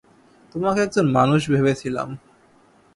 [0.55, 2.09] তোমাকে একজন মানুষ ভেবেছিলাম।